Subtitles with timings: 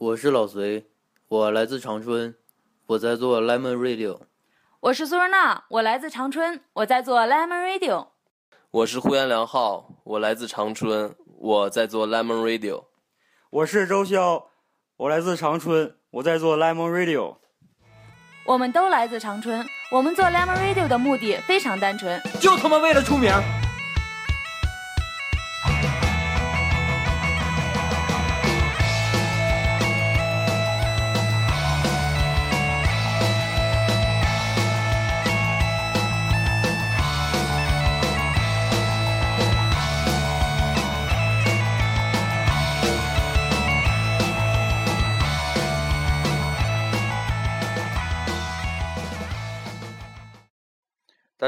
[0.00, 0.86] 我是老隋，
[1.26, 2.32] 我来自长春，
[2.86, 4.20] 我在做 Lemon Radio。
[4.78, 8.06] 我是苏若娜，我来自长春，我在做 Lemon Radio。
[8.70, 12.84] 我是呼延良浩，我来自长春，我在做 Lemon Radio。
[13.50, 14.44] 我是周潇，
[14.98, 17.38] 我来自长春，我在做 Lemon Radio。
[18.44, 23.32] 我们都来自长春，我们做 Lemon Radio 的目的非常单纯，就他妈为了出名。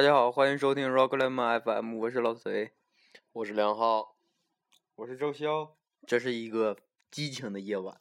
[0.00, 2.72] 大家好，欢迎收听 Rock Lemon FM，我是老隋，
[3.34, 4.16] 我是梁浩，
[4.94, 5.72] 我是周潇。
[6.06, 6.78] 这是一个
[7.10, 8.00] 激情的夜晚。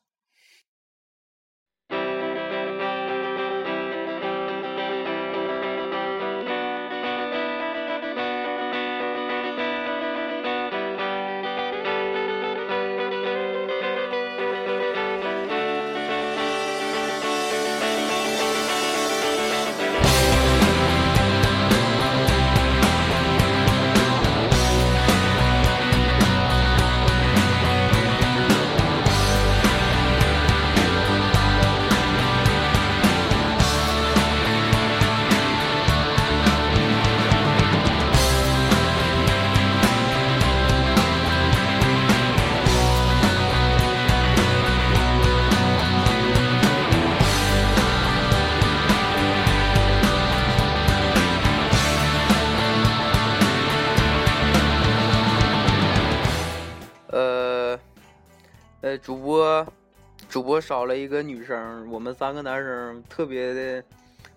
[60.59, 63.83] 少了一个女生，我们三个男生特别的，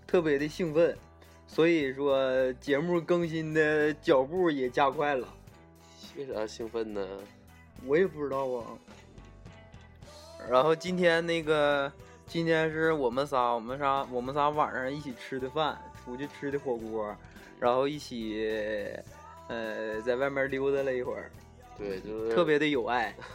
[0.06, 0.96] 特别的兴奋，
[1.46, 5.26] 所以说节目更新的脚步也加快了。
[6.16, 7.06] 为啥兴奋呢？
[7.86, 8.66] 我也不知道啊。
[10.50, 11.90] 然后今天那个，
[12.26, 17.16] 今天是我们仨，我们仨，我们仨晚上一起吃的饭，出去吃的火锅，
[17.58, 18.44] 然后一起，
[19.48, 21.30] 呃，在外面溜达了一会儿。
[21.82, 23.14] 对， 就是特别的有爱，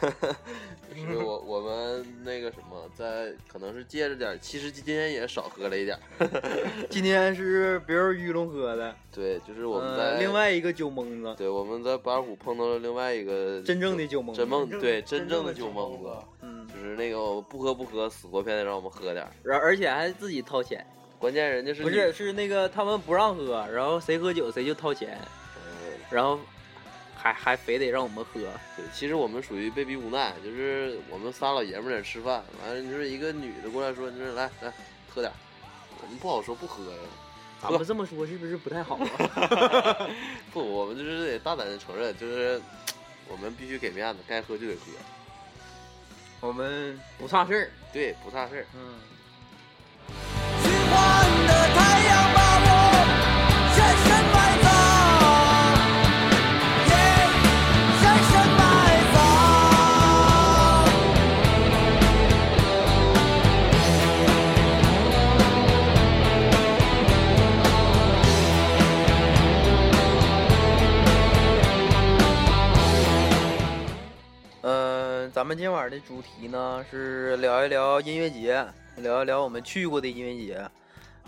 [0.94, 5.98] 就是我我们那个什么，在可能是借着点，其实今天也少喝了一点。
[6.90, 16.08] 今天是别人玉龙喝的，对，就是我们呃在另外一个酒蒙子，对我们在八虎碰到了另外一个真正的酒蒙子真梦对真真正的酒酒蒙子，
[16.42, 19.30] 嗯，就是那个不喝不喝，死活偏得让我们喝点儿。
[19.42, 20.84] 然而且还自己掏钱，
[21.18, 25.18] 关键人家是不是是那个他们不让喝，然后谁喝酒谁就掏钱，
[25.56, 26.38] 呃然后
[27.20, 28.40] 还还非得让我们喝，
[28.76, 34.72] 对，其实我们属于被逼无奈，就是我们仨老爷们儿在吃饭，完了你说一个女的过来说，你说来来
[35.12, 35.34] 喝点儿，
[36.00, 36.98] 我们不好说不喝呀。
[37.60, 40.08] 咱们这么说是不是不太好啊？
[40.52, 42.62] 不，我们就是得大胆的承认，就是
[43.26, 44.82] 我们必须给面子，该喝就得喝，
[46.40, 48.66] 我们不差事儿，对，不差事儿。
[48.74, 48.94] 嗯。
[75.38, 78.66] 咱们今晚的主题呢是聊一聊音乐节，
[78.96, 80.68] 聊一聊我们去过的音乐节。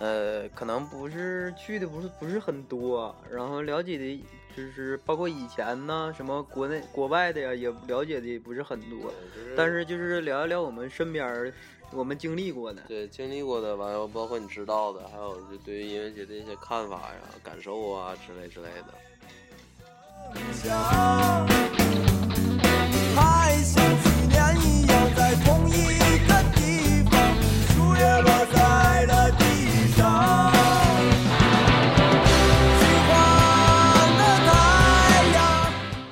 [0.01, 4.21] 呃，可能不是去的不是不是很多，然后了解的
[4.57, 8.99] 就是包括以前呢，什么国内国外的呀，也了解的不是很多。
[9.33, 11.53] 就是但是就是聊一聊我们身边儿
[11.93, 12.83] 我们经历过的。
[12.89, 18.93] 对经历过的，完了包括你知道的，还有就对于音乐节的一些看法呀、感受啊之类之类的。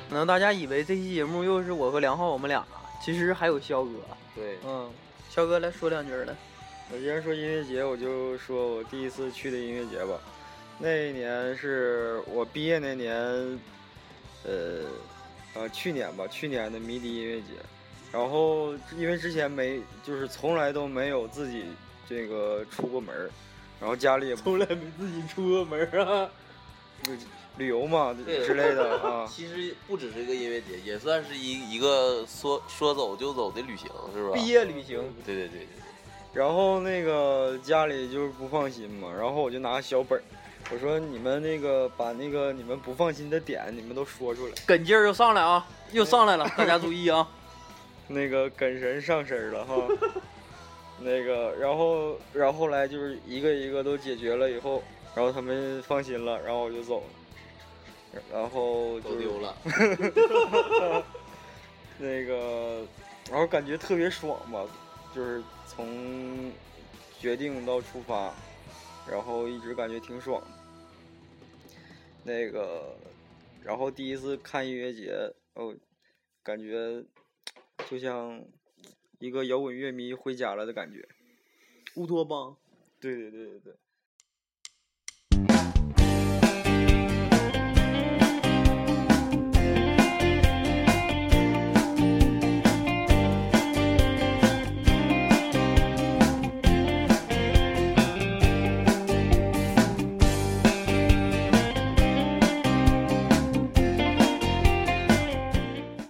[0.09, 2.65] 可能大家以为这期节目又是我和梁浩我们俩，
[3.01, 3.91] 其实还有肖哥。
[4.35, 4.91] 对，嗯，
[5.29, 6.35] 肖哥来说两句儿来。
[6.91, 10.19] 我既然说音乐节，我就说我第一次去的音乐节吧。
[10.77, 13.13] 那一年是我毕业那年，
[14.43, 14.81] 呃，
[15.53, 17.53] 呃，去年吧，去年的迷笛音乐节。
[18.11, 21.63] 然后因为之前没，就是从来都没有自己
[22.09, 23.29] 这个出过门儿，
[23.79, 26.29] 然后家里也不从来没自己出过门儿啊。
[27.57, 29.27] 旅游嘛之类的 啊。
[29.29, 34.33] 其实不只是一个音乐节，也算是一一个说说走就走的旅行，是吧？
[34.33, 35.67] 毕业旅行，对对对对
[36.33, 40.23] 然后那个家里就是不放心嘛，然后我就拿小本儿，
[40.71, 44.53] 我说你们那个把那个你们不放心的点你们都说出来。
[44.65, 47.27] 梗劲儿又上来啊，又上来了，大家注意啊！
[48.07, 49.75] 那个梗神上身了哈。
[51.01, 54.83] 那个，然后，然后后来就是一个一个都解决了以后，
[55.15, 57.01] 然后他们放心了，然后我就走
[58.13, 59.55] 了，然后就丢了。
[61.97, 62.85] 那个，
[63.29, 64.65] 然后感觉特别爽吧，
[65.13, 66.51] 就是从
[67.19, 68.33] 决定到出发，
[69.09, 70.47] 然后一直感觉挺爽的。
[72.23, 72.95] 那个，
[73.63, 75.11] 然后第一次看音乐节，
[75.55, 75.75] 哦，
[76.43, 77.03] 感觉
[77.89, 78.41] 就像
[79.19, 81.05] 一个摇滚乐迷回家了的感觉。
[81.95, 82.55] 乌托邦，
[83.01, 83.73] 对对对对对。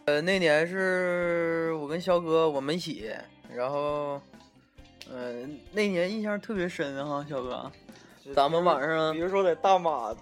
[0.06, 1.19] 呃，那年是我
[2.00, 3.14] 跟肖哥我们一起，
[3.54, 4.22] 然后，
[5.12, 7.70] 呃，那年印象特别深哈，肖哥。
[8.34, 10.16] 咱们晚上比如说在大马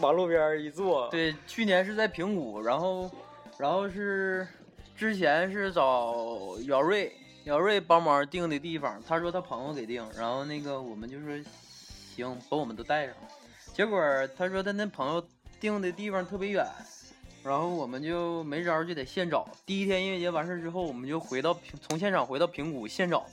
[0.00, 3.10] 马路边儿一坐，，对，去年是在平谷，然后，
[3.58, 4.46] 然后是
[4.94, 7.12] 之前是找姚瑞，
[7.46, 11.36] 姚瑞帮忙订的地方，他说他朋友给订，然后那个我们就说
[12.14, 13.16] 行，把我们都带上，
[13.72, 14.00] 结果
[14.36, 15.26] 他说他那朋友
[15.58, 16.64] 订的地方特别远，
[17.44, 19.46] 然后我们就没招儿就得现找。
[19.66, 23.26] 第一天音乐节完事儿之后，我们就回到平从现场回到平谷现找，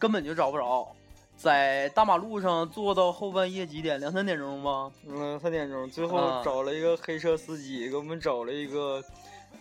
[0.00, 0.88] 根本就找不着。
[1.36, 4.00] 在大马路上坐到后半夜几点？
[4.00, 4.90] 两三点钟吧。
[5.06, 9.00] 嗯，三点钟，最后啊找了一个黑车司机，给我们找了一个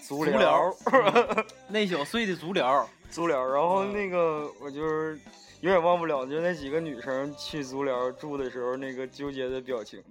[0.01, 0.75] 足足疗
[1.69, 5.17] 那小碎的足疗，足疗，然后嗯那个我就是
[5.61, 10.03] 永远忘不了，就那几个女生去足疗住的时候那个纠结的表情。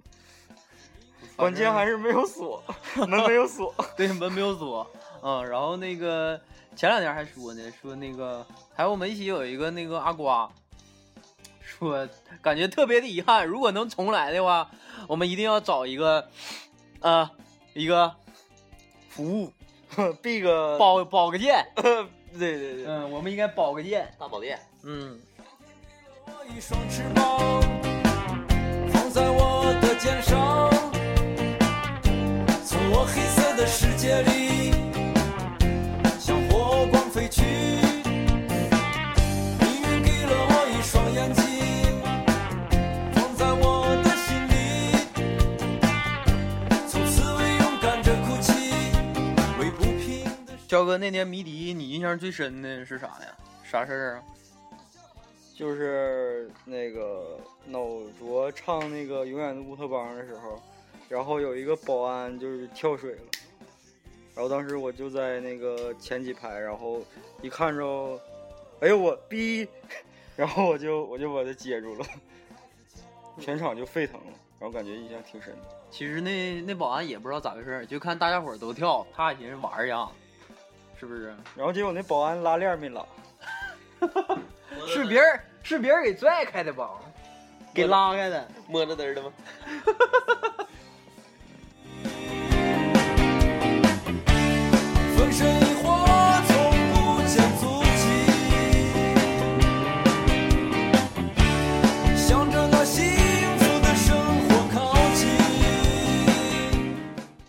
[1.39, 2.61] 关键还是没有锁，
[3.07, 3.73] 门没有锁。
[3.95, 4.85] 对门没有锁。
[5.23, 6.39] 嗯，然后那个
[6.75, 8.45] 前两天还说呢，说那个
[8.75, 10.49] 还有我们一起有一个那个阿瓜，
[11.61, 12.07] 说
[12.41, 14.69] 感觉特别的遗憾，如果能重来的话，
[15.07, 16.29] 我们一定要找一个，
[16.99, 17.29] 呃，
[17.73, 18.13] 一个
[19.09, 19.51] 服务
[20.21, 20.43] Big
[20.77, 21.65] 保保个剑。
[21.75, 24.13] 对对对，嗯，我们应该保个剑。
[24.19, 25.19] 大宝剑，嗯，
[26.55, 27.78] 一双翅膀
[50.69, 53.35] 焦哥那年迷笛，你印象最深的是啥呀？
[53.63, 54.23] 啥事儿啊？
[55.55, 57.79] 就是那个脑
[58.19, 60.61] 浊唱那个《永远的乌托邦》的时候，
[61.09, 63.21] 然后有一个保安就是跳水了，
[64.35, 67.01] 然后当时我就在那个前几排，然后
[67.41, 68.21] 一看着，
[68.79, 69.67] 哎呦我逼，
[70.37, 72.05] 然后我就我就把他接住了，
[73.39, 75.61] 全场就沸腾了，然后感觉印象挺深的。
[75.89, 80.11] 其实那那保安也不知道咋回事儿，就看大家伙儿都跳，他也寻思玩儿一样，
[80.99, 81.33] 是不是？
[81.55, 83.05] 然后结果那保安拉链没拉，
[84.85, 86.89] 是别人是别人给拽开的吧？
[87.73, 88.47] 给拉开的。
[88.67, 89.31] 摸着嘚儿的吗？
[95.15, 96.05] 风声一过，
[96.47, 98.01] 从不见足迹，
[102.17, 102.99] 向着那幸
[103.57, 104.07] 福的生
[104.47, 105.19] 活靠近。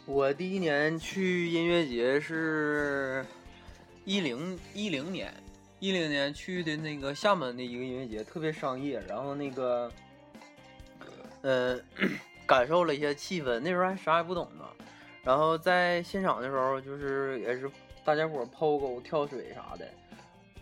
[0.07, 3.25] 我第一年去音乐节是
[4.05, 5.33] 一零一零年，
[5.79, 9.93] 一零年去的那个厦门的一个音乐节，特别商业，然后那个，
[11.43, 11.79] 呃，
[12.47, 14.65] 感受了一下气氛，那时候还啥也不懂呢。
[15.23, 17.71] 然后在现场的时候，就是也是
[18.05, 19.87] 大家伙抛钩、跳水啥的，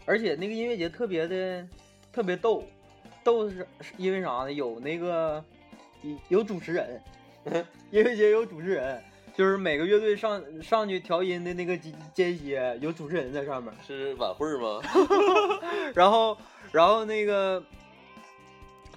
[0.04, 1.66] 而且那个音乐节特别的
[2.12, 2.64] 特别逗，
[3.22, 3.66] 逗是
[3.96, 4.52] 因为啥呢？
[4.52, 5.42] 有那个
[6.28, 7.00] 有主持人，
[7.90, 9.00] 音乐节有主持人，
[9.38, 14.80] 就是每个乐队上上去调音的那个间间歇有主持人在上面，是晚会吗？
[15.94, 16.36] 然后
[16.72, 17.62] 然后那个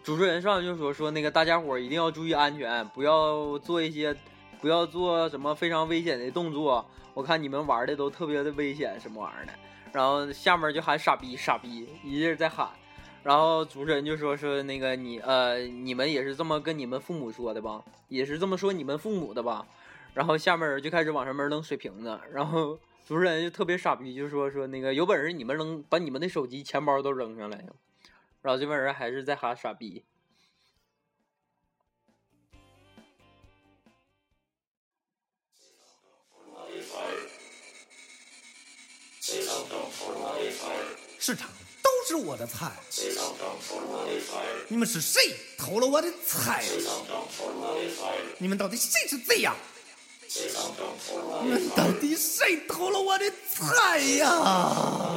[0.03, 4.15] 主持人上来就说说那个大家伙儿一定要注意安全，不要做一些
[4.59, 6.83] 不要做什么非常危险的动作，
[7.13, 9.53] 我看你们玩的都特别的危险什么玩意儿的，
[9.93, 12.67] 然后下面就喊傻逼傻逼，一劲儿在喊。
[13.21, 17.79] 然后主持人就说说那个你呃你们也是这么跟你们父母说的吧？
[18.07, 19.63] 也是这么说你们父母的吧？
[20.13, 22.77] 然后下面人就开始往上面扔水瓶子，然后
[23.07, 27.65] 主持人就特别傻逼，就说说那个有本事你们扔把你们的手机、钱包都扔上来，
[28.41, 30.03] 然后这帮人还是在喊傻逼。
[41.19, 41.49] 市场
[41.83, 42.71] 都是我的菜，
[44.67, 45.21] 你们是谁
[45.57, 46.63] 偷了我的菜？
[48.39, 49.55] 你们到底谁是贼呀？
[51.43, 55.11] 你们到底谁偷了我的菜呀？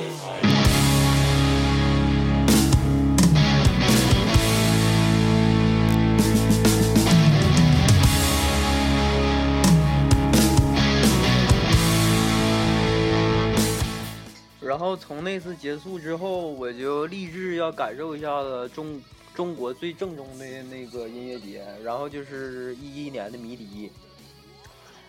[14.61, 19.00] 然后从那次结束之后，我就立志要感受一下子中
[19.33, 23.92] 中国最正宗的那个音乐节，然后就是一一年的迷笛。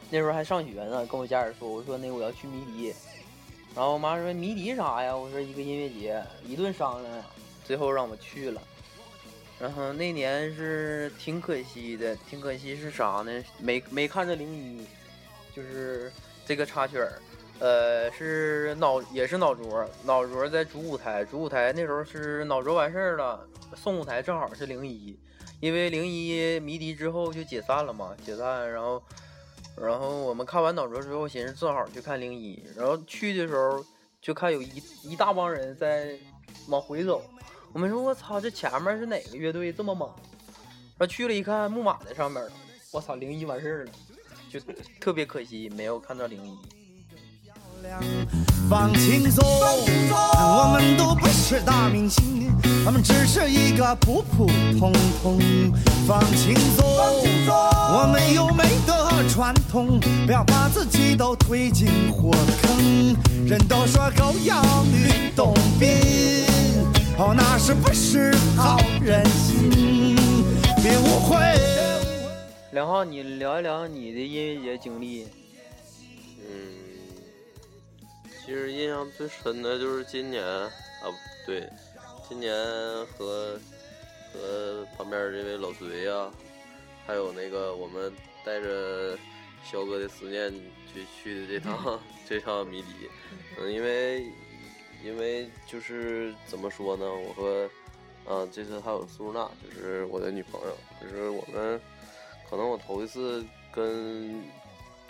[0.10, 2.94] 那时候还上学呢，跟我家人说，我说那我要去迷笛，
[3.76, 5.16] 然后我妈说迷笛啥呀？
[5.16, 7.24] 我说一个音乐节，一顿商量，
[7.64, 8.62] 最后让我去了。
[9.60, 13.44] 然后那年是挺可惜的，挺可惜是啥呢？
[13.58, 14.86] 没没看着零一，
[15.56, 16.12] 就是
[16.46, 17.14] 这个插曲儿。
[17.58, 23.48] 呃，是脑也是脑浊，脑浊在主舞台，主舞台那时候是脑浊完事儿了，
[23.78, 25.18] 送舞台正好是零一，
[25.62, 29.02] 因为零一迷笛之后就解散了嘛，解散，然后，
[29.78, 33.84] 然后我们看完脑浊之后，寻思正好去看零一，然后去的时候
[34.22, 36.18] 就看有一一大帮人在
[36.68, 37.22] 往回走，
[37.74, 40.10] 我们说我操，这前面是哪个乐队这么猛？
[40.98, 42.50] 然后去了一看，木马在上面了，
[42.92, 43.92] 我操，零一完事儿了，
[44.50, 44.60] 就
[45.00, 46.58] 特别可惜没有看到零一。
[48.68, 52.45] 放轻松，我们都不是大明星，
[52.86, 54.48] 我们只是一个普普
[54.80, 55.40] 通通。
[56.08, 62.30] 放轻松，我们有美德和传统，不要把自己都推进火
[62.62, 63.16] 坑。
[63.48, 66.46] 人都说狗咬吕洞宾，
[67.18, 70.16] 哦，那是不是好人心？
[70.84, 71.40] 别误会。
[72.72, 75.28] 梁浩，你聊一聊你的音乐节经历。
[76.40, 76.46] 嗯，
[78.46, 80.70] 其实印象最深的就是今年啊，
[81.04, 81.12] 不
[81.48, 81.68] 对，
[82.28, 82.54] 今年
[83.06, 83.60] 和
[84.34, 86.32] 和旁边这位老隋啊，
[87.06, 88.12] 还有那个我们
[88.44, 89.18] 带着
[89.64, 90.52] 肖哥的思念
[90.92, 92.88] 去去的这趟 这趟迷笛，
[93.60, 94.26] 嗯，因为
[95.04, 97.70] 因为就是怎么说呢，我和
[98.26, 101.80] 啊这次还有苏娜，就是我的女朋友，就是我们
[102.50, 104.42] 可能我头一次跟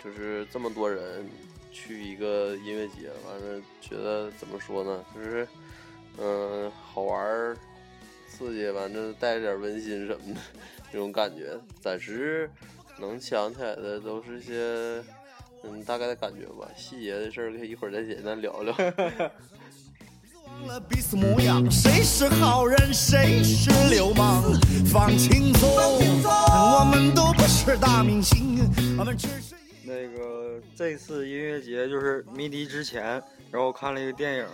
[0.02, 1.26] 就是这么多人
[1.72, 5.48] 去一个音乐节，完了觉得怎么说呢，就是
[6.18, 7.56] 嗯、好玩儿、
[8.28, 10.40] 刺激，反正带着点温馨什么的
[10.92, 11.58] 这种感觉。
[11.80, 12.50] 暂时
[12.98, 15.04] 能想起来的都是些
[15.64, 18.74] 嗯大概的感觉吧，细节的事儿可以一会儿再简单聊聊。
[20.66, 24.42] 了彼此模样，谁是好人，谁是流氓？
[24.86, 28.58] 放轻松，我们都不是大明星，
[28.98, 29.54] 我们只是。
[29.84, 34.46] 那个这次音乐节就是迷笛之前，然后看了一个电影，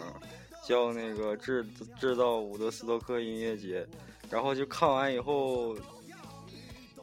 [0.67, 1.67] 叫那个制
[2.01, 3.87] 制造伍德斯托克音乐节，
[4.31, 5.77] 然后就看完以后，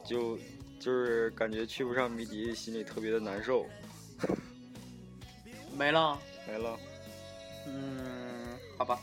[0.04, 0.38] 就
[0.78, 3.66] 就是感觉去不上迷笛，心里特别的难受。
[5.76, 6.18] 没了。
[6.48, 6.78] 没了，
[7.66, 8.98] 嗯，好吧。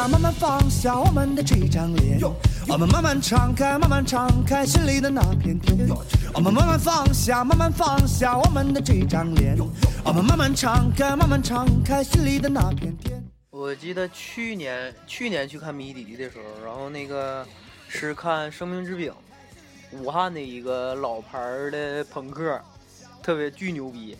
[0.00, 2.18] 下，慢慢放下我们的这张脸，
[2.66, 5.76] 我们慢慢敞开，慢慢敞开心里的那片天。
[6.32, 9.58] 我们慢慢放下，慢慢放下我们的这张脸，
[10.02, 13.22] 我们慢慢敞开，慢慢敞开心里的那片天。
[13.50, 17.46] 我记得去年去年去看迷笛的时候，然后那个
[17.86, 19.12] 是看生命之饼，
[19.92, 21.38] 武汉的一个老牌
[21.70, 22.58] 的朋克，
[23.22, 24.16] 特别巨牛逼。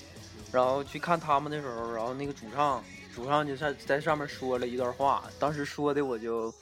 [0.53, 2.83] 然后去看他们的时候，然后那个主唱
[3.21, 6.53] 主上就在在上面说了一段话，当时说的我就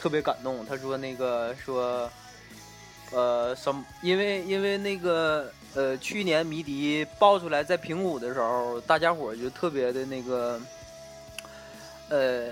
[0.00, 0.66] 特别感动。
[0.66, 2.10] 他说那个说，
[3.12, 3.84] 呃，什么？
[4.02, 10.60] 因为因为那个呃，去年迷笛爆出来在平谷的时候，大家伙就特别的那个。
[12.08, 12.50] 呃，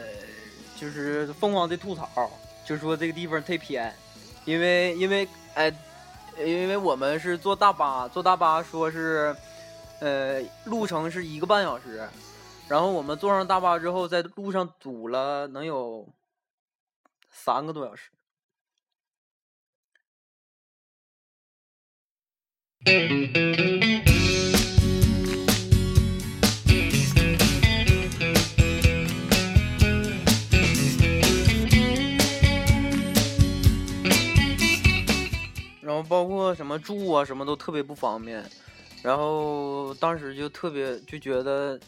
[0.74, 2.08] 就是疯狂的吐槽，
[2.64, 3.94] 就说这个地方太偏，
[4.46, 5.70] 因为因为哎，
[6.38, 9.36] 因为我们是坐大巴，坐大巴说是，
[9.98, 12.08] 呃，路程是一个半小时，
[12.70, 16.08] 然后我们坐上大巴之后在路上堵了能有
[17.28, 18.12] 三个多小时。
[35.82, 38.48] 然后包括什么住啊什么都特别不方便。
[39.02, 41.80] 然后当时就特别就觉得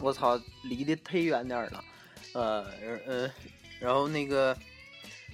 [0.00, 1.84] 我操，离得忒远点儿了。
[2.34, 2.66] 呃
[3.06, 3.30] 呃，
[3.80, 4.56] 然后那个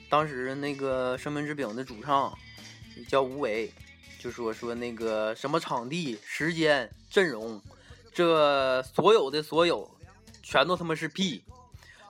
[0.08, 2.36] 当时那个生命之饼的主唱
[3.08, 3.70] 叫吴伟，
[4.18, 7.60] 就说说那个什么场地、时间、阵容，
[8.12, 9.90] 这所有的所有，
[10.42, 11.44] 全都他妈是屁。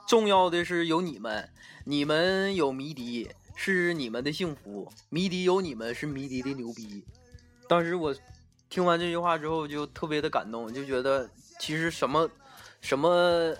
[0.07, 1.49] 重要的是有你们，
[1.83, 7.03] 你们有迷笛是你们的幸福，迷笛有你们是迷笛的牛逼。
[7.67, 8.15] 当时我
[8.69, 11.27] 听完这句话之后就特别的感动，就觉得
[11.59, 12.29] 其实什么
[12.81, 13.53] 什么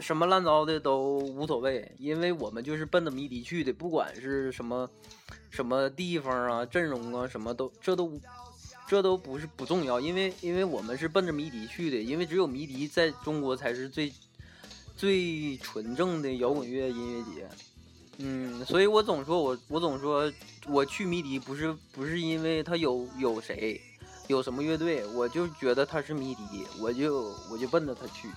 [0.00, 4.88] 什么烂糟的都无所谓，因为我们就是奔着迷笛去的，不管是什么
[5.50, 8.20] 什么地方啊、阵容啊，什么都这都
[8.86, 14.12] 这都不是不重要，因为因为我们是奔着迷笛去的，因为只有迷笛在中国才是最
[14.96, 17.48] 最纯正的摇滚乐音乐节。
[18.18, 20.32] 嗯，所以我总说我我总说
[20.66, 23.80] 我去迷笛不是不是因为他有有谁
[24.28, 28.30] 有什么乐队，我就觉得他是迷笛，我就我就奔着他去。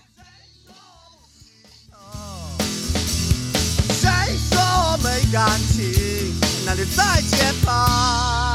[3.90, 4.10] 谁
[4.50, 6.34] 说没感情，
[6.66, 8.51] 那就再见吧。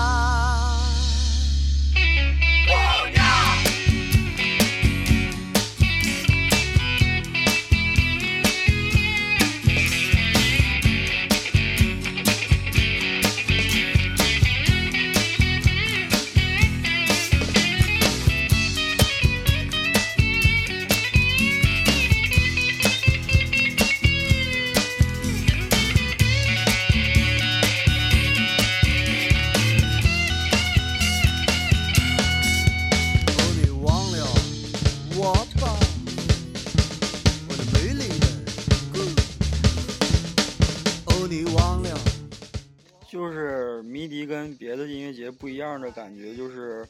[45.56, 46.86] 一样的感觉，就是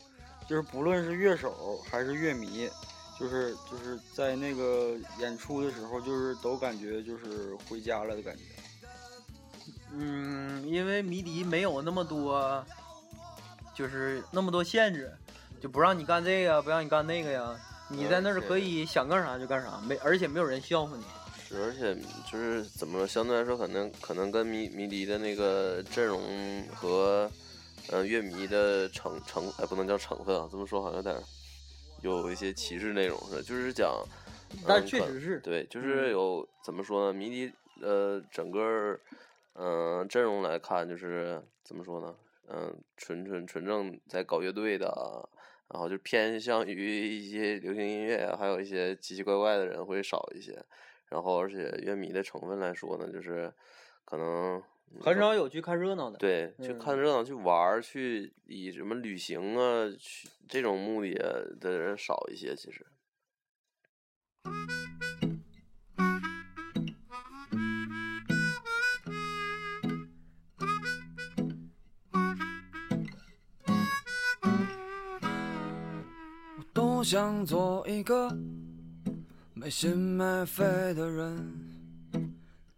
[0.48, 2.68] 就是不论是乐手还是乐迷，
[3.18, 8.42] 就是就是在那个演出的时候，就是都感觉就是回家了的感觉。
[9.92, 12.62] 嗯，因为迷笛没有那么多，
[13.72, 15.12] 就是那么多限制，
[15.60, 17.56] 就不让你干这个，不让你干那个呀。
[17.88, 21.04] 你在那儿可以想干啥就干啥，没而且没有人笑话你。
[21.48, 21.96] 是，而且
[22.30, 26.20] 就是怎么说，相对来说可能可能跟迷迷笛的那个阵容
[26.74, 27.30] 和
[27.88, 31.22] 呃乐迷的成成哎不能叫成分啊，这么说好像有点儿
[32.02, 34.02] 有一些歧视内容似的，就是讲，
[34.66, 37.12] 但确实是对，就是有怎么说呢？
[37.12, 39.00] 迷笛呃整个儿
[39.54, 42.14] 嗯、阵容来看，就是怎么说呢？
[42.48, 45.24] 嗯、纯纯纯正在搞乐队的啊，
[45.68, 50.62] 然后就偏向于一些流行音乐啊，还有一些奇奇怪怪的人会少一些。
[51.08, 53.52] 然后，而且乐迷的成分来说呢，就是
[54.04, 54.62] 可能嗯
[55.00, 56.16] 很少有去看热闹的。
[56.18, 61.12] 对，去嗯看热闹、去玩儿、去以什么旅行啊，去这种目的
[61.60, 62.54] 的人少一些。
[62.56, 62.86] 其实，
[76.58, 78.30] 我多想做一个
[79.52, 81.75] 没心没肺的人，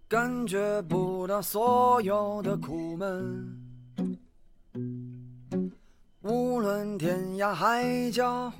[0.08, 3.46] 感觉不到所有的苦闷。
[6.22, 8.50] 无论天涯海角、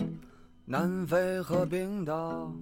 [0.66, 2.52] 南非和冰岛，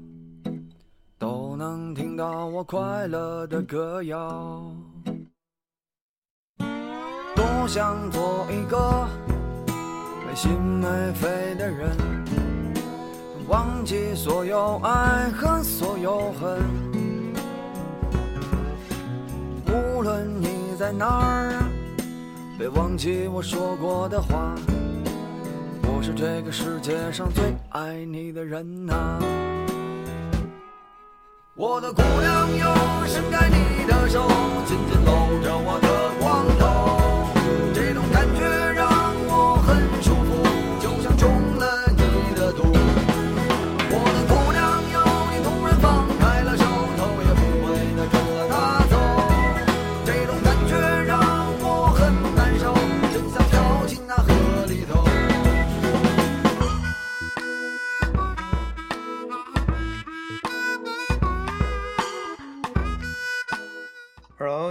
[1.18, 4.72] 都能听到我快乐的歌谣。
[7.35, 9.09] 多想做一个
[10.25, 11.90] 没心没肺的人，
[13.49, 16.96] 忘记所有爱和所有恨。
[19.66, 21.68] 无论你在哪儿啊，
[22.59, 24.55] 别忘记我说过的话。
[25.88, 29.18] 我是这个世界上最爱你的人呐、
[31.55, 32.74] 我的姑娘哟，
[33.07, 34.29] 伸开你的手，
[34.66, 35.11] 紧紧搂
[35.42, 35.88] 着我的
[36.20, 36.86] 光头，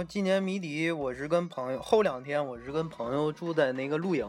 [0.08, 4.26] 今年迷笛，我是跟朋友，后两天我是跟朋友住在那个露营，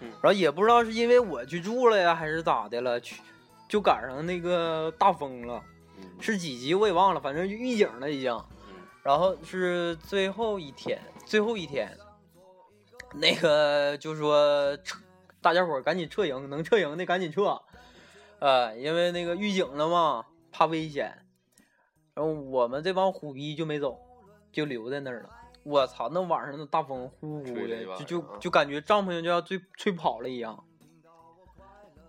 [0.00, 3.20] 嗯然后也不知道是因为我去住了呀，还是咋的了，去
[3.68, 5.62] 就赶上那个大风了，
[5.98, 8.32] 嗯是几级我也忘了，反正就预警了已经。
[8.32, 8.44] 嗯
[9.02, 10.96] 然后是最后一天，
[11.26, 11.90] 最后一天，
[13.14, 15.00] 那个就说撤，
[15.40, 17.60] 大家伙赶紧撤营，能撤营的赶紧撤，
[18.38, 21.18] 呃，因为那个预警了嘛，怕危险。
[22.14, 23.98] 然后我们这帮虎逼就没走，
[24.52, 25.30] 就留在那儿了。
[25.64, 30.62] 我操，那晚上那大风呼呼的，就就就感觉帐篷就要吹吹跑了一样。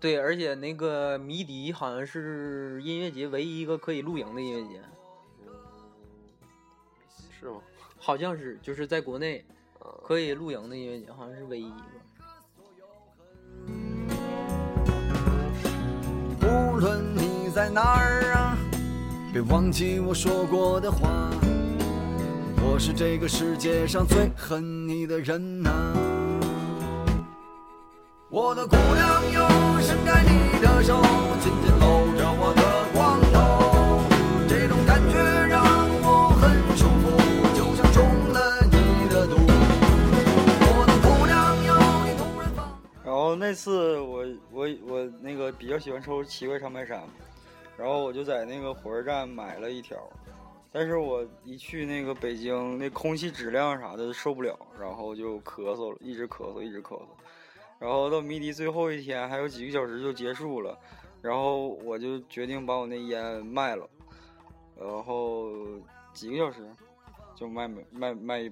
[0.00, 4.82] 对，而且那个迷笛好像是音乐节唯一一个可以露营的音乐节，
[7.40, 7.62] 是吗？
[7.98, 9.42] 好像是就是在国内
[9.78, 11.76] 啊，可以露营的音乐节，好像是唯一一个。
[16.42, 18.58] 无论你在哪儿啊，
[19.32, 21.30] 别忘记我说过的话。
[22.66, 25.70] 我是这个世界上最恨你的人呐、
[28.30, 29.46] 我的姑娘哟，
[29.80, 31.00] 伸开你的手，
[31.40, 34.02] 紧紧搂着我的光头，
[34.48, 35.62] 这种感觉让
[36.02, 37.04] 我很舒服，
[37.54, 39.36] 就像中了你的毒。
[40.66, 41.70] 我的姑娘哟，
[42.06, 42.66] 你突然放。
[43.04, 47.00] 然后那次我我我那个比较喜欢抽奇怪长白山，
[47.76, 49.96] 然后我就在那个火车站买了一条，
[50.76, 57.06] 但是我一去那个北京，那空气质量啥的受不了，然后就咳嗽了，一直咳嗽，一直咳嗽。
[57.78, 60.76] 然后到迷笛最后一天还有几个小时就结束了，
[61.22, 63.88] 然后我就决定把我那烟卖了，
[64.76, 65.48] 然后
[66.12, 66.68] 几个小时
[67.36, 68.50] 就卖没卖卖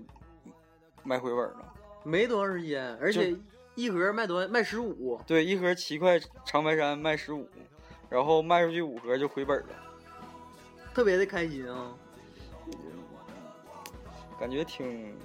[1.03, 1.75] 卖回本了。
[2.05, 3.35] 没多长时间，而且
[3.75, 7.49] 一盒卖多卖十五，对，一盒七块长白山卖十五，
[8.09, 9.75] 然后卖出去五盒就回本了，
[10.95, 11.93] 特别的开心啊！
[14.42, 15.16] 感觉挺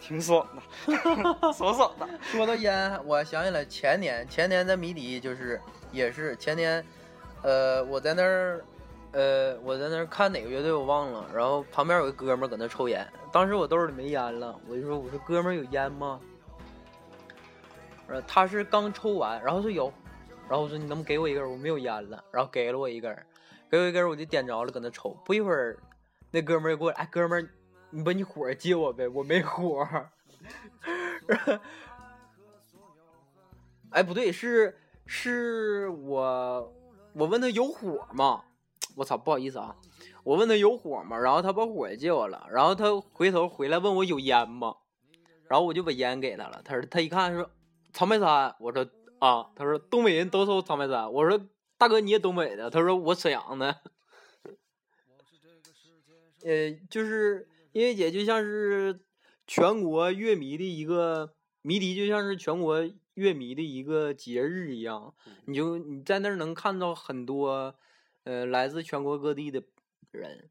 [0.00, 0.92] 挺爽的，
[1.54, 2.08] 爽爽的。
[2.20, 5.60] 说到烟，我想起来前年，前年在迷笛就是
[5.92, 6.84] 也是前年，
[7.42, 8.64] 呃，我在那儿，
[9.12, 16.18] 呃，我在那儿看哪个乐队我忘了，然后旁边有个哥们儿搁那抽烟，当时我兜里没烟了，我就说我说哥们儿有烟吗？
[18.08, 19.92] 呃，他是刚抽完，然后说有，
[20.48, 21.48] 然后我说你能不能给我一根？
[21.48, 23.24] 我没有烟了，然后给了我一根儿，
[23.70, 25.16] 给我一根儿我就点着了，搁那抽。
[25.24, 25.78] 不一会儿，
[26.32, 27.48] 那哥们儿就过来，哎，哥们儿，
[27.90, 29.86] 你把你火借我呗，我没火。
[33.90, 36.72] 哎，不对，是是我
[37.14, 38.44] 我问他有火吗？
[38.96, 39.76] 我操，不好意思啊，
[40.24, 41.18] 我问他有火吗？
[41.18, 44.76] 然后他把火借我了，然后他回头回来问我有烟吗？
[45.48, 46.62] 然后我就把烟给他了。
[46.64, 47.50] 他说他一看说
[47.92, 48.86] 长白山，我说
[49.18, 51.40] 啊，他说东北人都抽长白山，我说
[51.76, 53.76] 大哥你也东北的，他说我沈阳的。
[56.44, 58.98] 呃，就是音乐节就像是
[59.46, 65.14] 全国乐迷的一个迷笛，就像是全国乐迷的一个节日一样。
[65.44, 67.76] 你就你在那儿能看到很多
[68.24, 69.62] 呃来自全国各地的
[70.10, 70.50] 人。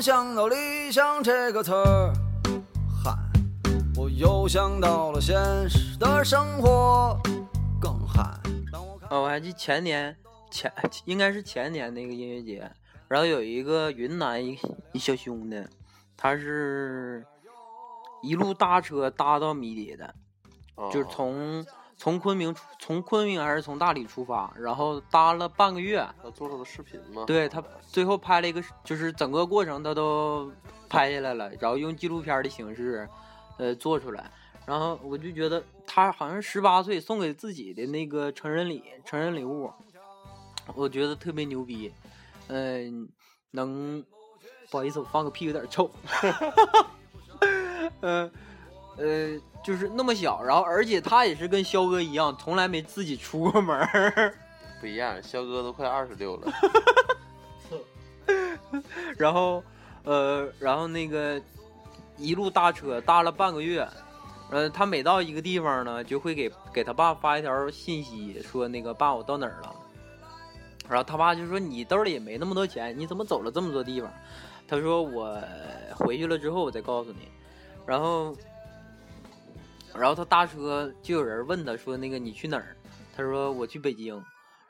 [0.00, 2.10] 想到理想这个词儿，
[3.04, 3.14] 嗨，
[3.98, 5.36] 我又想到了现
[5.68, 7.20] 实的生活，
[7.78, 8.22] 更嗨。
[8.72, 8.82] 当
[9.22, 10.16] 我还记前年
[10.50, 10.72] 前
[11.04, 12.70] 应该是前年那个音乐节，
[13.08, 14.58] 然后有一个云南一
[14.92, 15.62] 一小兄弟，
[16.16, 17.22] 他是
[18.22, 20.14] 一路搭车搭到迷笛的，
[20.90, 21.66] 就是哦从
[22.00, 27.24] 从昆明出从昆明还是从大理出发，然后搭了半个月，他做了个视频吗？
[27.26, 30.50] 对他最后拍了一个，就是整个过程他都
[30.88, 33.06] 拍下来了，然后用纪录片的形式，
[33.58, 34.30] 呃，做出来。
[34.64, 39.70] 然后我就觉得他好像十八岁送给自己的那个成人礼，成人礼物，
[40.74, 41.92] 我觉得特别牛逼。
[42.48, 43.10] 嗯、
[43.50, 44.02] 能，
[44.70, 45.90] 不好意思，我放个屁有点臭。
[46.22, 48.30] 嗯、 呃，
[49.62, 54.34] 就是那么小，然后而且他也是跟肖哥一样，从来没自己出过门儿。
[54.80, 56.52] 不一样，肖哥都快二十六了。
[59.18, 59.62] 然后，
[60.04, 61.40] 呃，然后那个
[62.16, 63.86] 一路搭车搭了半个月，
[64.50, 69.74] 呃，他每到一个地方呢，就会给给他爸发一条信息，说那个爸我到哪儿了。
[70.88, 74.10] 然后他爸就说你兜里也没那么多钱，你怎么走了这么多地方？
[74.66, 75.38] 他说我
[75.96, 77.28] 回去了之后我再告诉你。
[77.86, 78.34] 然后，
[79.94, 82.76] 然后他搭车就有人问他说那个你去哪儿？
[83.16, 84.22] 他说我去北京。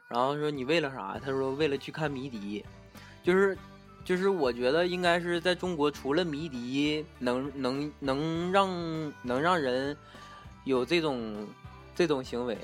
[0.08, 1.20] 然后说你为了啥？
[1.24, 2.64] 他说为了去看迷笛。
[3.22, 3.56] 就是
[4.04, 9.96] 就是我觉得应该是在中国，除了迷笛能能能让能让人
[10.64, 11.46] 有这种
[11.94, 12.56] 这种行为，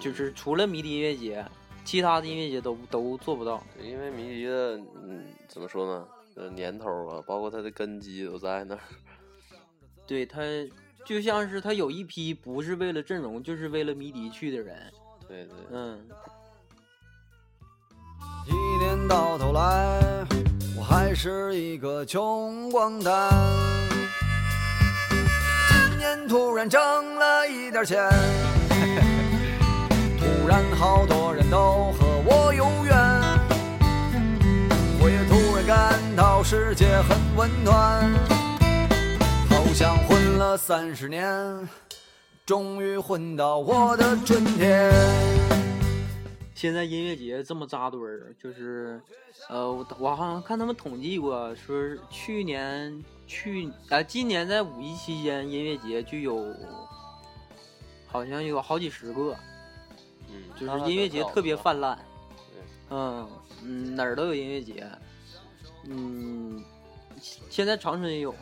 [0.00, 1.44] 就是除了迷笛音乐节，
[1.84, 3.62] 其他的音乐节都都做不到。
[3.78, 6.08] 因为迷笛的，嗯，怎么说呢？
[6.34, 8.80] 呃，年头啊，包括它的根基都在那儿。
[10.06, 10.40] 对他
[11.06, 14.76] 就像是他有一批不是为了阵容，就是为了迷笛去的人。
[15.28, 16.04] 对对，嗯，
[18.48, 20.26] 一年到头来，
[20.76, 23.32] 我还是一个穷光蛋。
[25.70, 26.80] 今年突然挣
[27.14, 28.10] 了一点钱，
[30.18, 32.96] 突然好多人都和我有缘，
[35.00, 38.12] 我也突然感到世界很温暖，
[39.76, 41.68] 好像混了三十年，
[42.46, 44.90] 终于混到我的春天。
[46.54, 48.98] 现在音乐节这么扎堆儿，就是，
[49.50, 56.56] 呃，我我好像看他们统计过，说是去年去啊、今年在五一期间音乐节就有，
[58.06, 59.36] 好像有好几十个，
[60.30, 61.98] 嗯，就是音乐节特别泛滥。
[62.88, 63.28] 嗯
[63.62, 64.88] 嗯，哪儿都有音乐节。
[65.84, 66.64] 嗯，
[67.50, 68.34] 现在长春也有，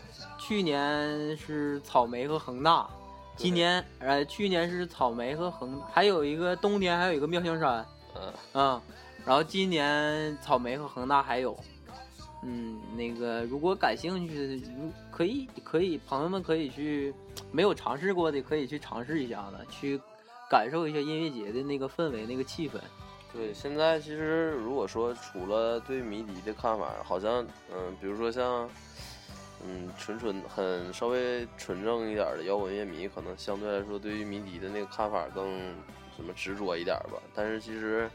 [0.46, 2.86] 去年是草莓和恒大，
[3.34, 7.82] 今年呃去年是草莓和恒，还有一个冬天还有一个妙香山。
[8.14, 8.80] 嗯，嗯，
[9.24, 11.56] 然后今年草莓和恒大还有，
[12.42, 14.70] 嗯，那个如果感兴趣的，
[15.10, 17.14] 可以可以朋友们可以去，
[17.50, 19.98] 没有尝试过的可以去尝试一下子，去
[20.50, 22.74] 感受一下音乐节的那个氛围、那个气氛。
[23.32, 27.42] 对，现在其实如果说除了对迷笛的看法，好像
[27.74, 28.68] 嗯，比如说像
[29.66, 35.74] 嗯纯纯很稍微纯正一点的摇滚乐迷，可能相对来说对于迷笛的那个看法更
[36.14, 37.18] 什么执着一点吧。
[37.34, 38.08] 但是其实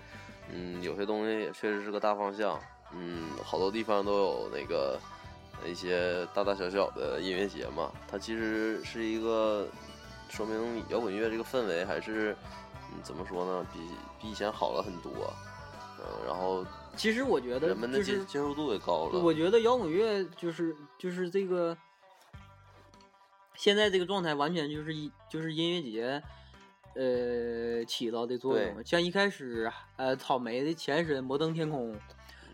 [0.52, 2.60] 嗯，有些东西也确实是个大方向，
[2.94, 5.00] 嗯，好多地方都有那个
[5.66, 9.68] 一些大大小小的音乐节嘛，它其实是一个
[10.30, 12.36] 说明摇滚乐这个氛围还是。
[12.92, 13.64] 嗯，怎么说呢？
[13.72, 13.80] 比
[14.20, 15.32] 比以前好了很多，
[16.00, 16.66] 嗯，然后
[17.00, 19.18] 其实我觉得人们的接受度也高了。
[19.20, 21.76] 我觉得摇滚乐就是就是这个
[23.56, 26.22] 现在这个状态，完全就是一就是音乐节，
[26.96, 28.84] 呃起到的作用。
[28.84, 31.98] 像一开始，呃，草莓的前身摩登天空，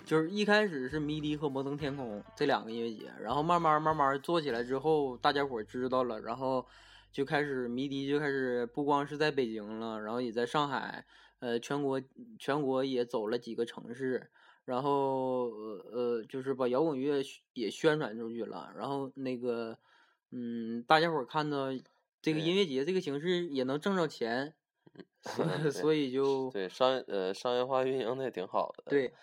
[0.06, 6.64] 就是一开始是迷笛和摩登天空这两个音乐节，然后慢慢慢慢做起来之后，大家伙知道了，然后
[7.12, 11.04] 就开始迷笛就开始不光是在北京了，然后也在上海，
[11.46, 12.02] 呃，全国
[12.40, 14.32] 全国也走了几个城市。
[14.66, 17.22] 然后呃呃，就是把摇滚乐
[17.54, 19.78] 也宣传出去了，然后那个
[20.32, 21.68] 嗯，大家伙儿看到
[22.20, 24.56] 这个音乐节这个形式也能挣着钱，
[25.72, 28.86] 所 以就对商业呃商业化运营的也挺好的。
[28.90, 29.14] 对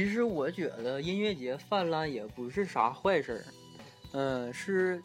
[0.00, 3.44] 其实我觉得音乐节泛滥也不是啥坏事儿，
[4.12, 4.98] 嗯，是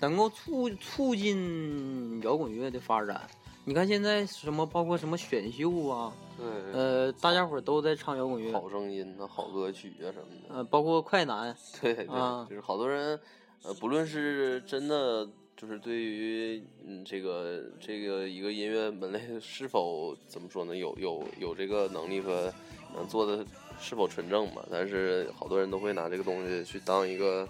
[0.00, 3.22] 能够促促进摇滚乐的发展。
[3.64, 10.56] 你看现在什么，包括什么选秀啊，对，呃，大家伙儿都在唱摇滚乐，好声音呐，好歌曲啊什么的。
[10.56, 13.16] 呃，包括快男， 对对，啊就是好多人，
[13.62, 15.24] 呃，不论是真的，
[15.56, 22.52] 就是对于嗯这个这个一个音乐门类是否怎么说呢，有有有这个能力和
[22.92, 23.46] 能做的
[23.82, 27.46] 是否纯正吧，但是好多人都会拿这个东西去当一个，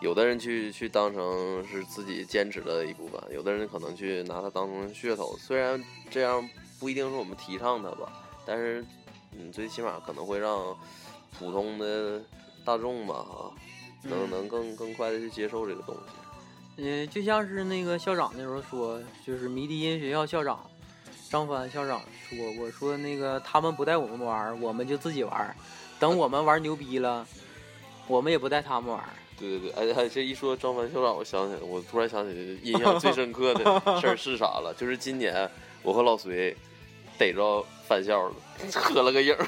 [0.00, 6.48] 有的人去去当成是自己坚持的一部分，有的人可能去拿它当成噱头，虽然这样
[6.80, 8.10] 不一定是我们提倡它吧，
[8.46, 8.84] 但是
[9.38, 10.76] 嗯最起码可能会让
[11.38, 12.20] 普通的
[12.64, 13.52] 大众吧哈。
[14.04, 16.00] 能嗯能更更快的去接受这个东西。
[16.76, 20.64] 嗯、就像是那个校长那时候说，就是迷笛音乐学校校长
[21.30, 25.54] 张帆校长说，我说那个他们不带我们玩儿，我们就自己玩儿，
[25.98, 27.26] 等我们玩牛逼了，
[28.06, 29.08] 我们也不带他们玩儿。
[29.38, 33.64] 对对对，哎哎，这一说张帆校长，我想起来，我突然想起印象最深刻的
[34.00, 34.74] 事儿是啥了？
[34.76, 35.48] 就是今年
[35.82, 36.56] 我和老隋
[37.18, 38.34] 逮着返校了，
[38.72, 39.46] 合了个影儿。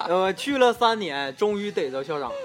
[0.08, 2.36] 呃，去了三年，终于逮着校长了，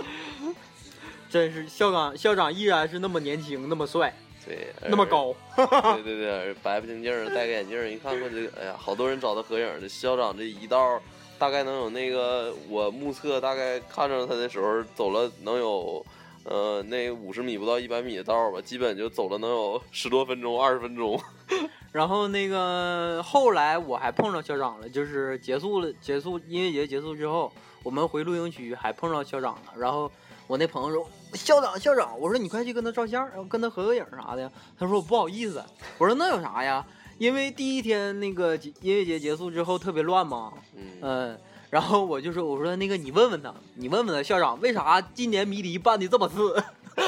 [1.29, 4.15] 真是校长校长依然是那么年轻，那么帅，
[4.47, 5.35] 对，那么高。
[5.55, 9.79] 对对对，白不净净儿，戴个眼镜儿，一看看这个，哎呀，好多人找他合影儿。
[9.81, 11.01] 这校长这一道儿
[11.37, 16.05] 大概能有那个，我目测大概看着他的时候走了能有，
[16.45, 21.21] 呃，那五十米不到一百米的道儿吧，基本就走了能有十多分钟、二十分钟。
[21.91, 27.51] 然后那个后来我还碰着校长了，就是结束了，结束音乐节结束之后，
[27.83, 30.11] 我们回录音区还碰着校长了，然后
[30.47, 34.51] 我那朋友说校长校长，我说你快去跟他照相，然后跟他合个影啥的。
[34.77, 35.63] 他说我不好意思，
[35.97, 36.85] 我说那有啥呀？
[37.17, 41.39] 因为第一天那个节音乐节结束之后特别乱嘛，嗯，嗯，
[41.71, 46.63] 然后我就说我说那个你问问他，你问问他校长为啥今年迷笛办的这么次？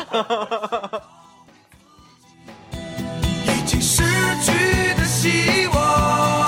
[3.45, 4.01] 已经失
[4.43, 6.38] 去的希望。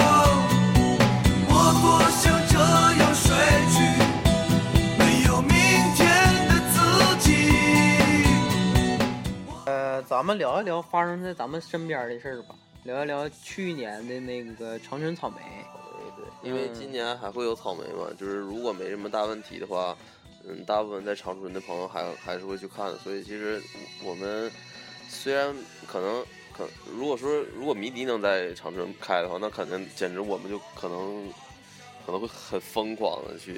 [10.12, 15.38] 咱们聊一聊发生在咱们身边的事儿吧，聊一聊去年的那个长春草莓。
[16.44, 19.96] 因为今年还会有草莓嘛，就是如果没什么大问题的话，
[20.46, 22.98] 嗯，大部分在长春的朋友还还是会去看的。
[22.98, 23.62] 所以其实
[24.04, 24.52] 我们
[25.08, 25.56] 虽然
[25.88, 26.22] 可能
[26.52, 31.26] 可如果说如果迷笛能在长春开的话，那肯定简直我们就可能
[32.06, 33.54] 可能会很疯狂的去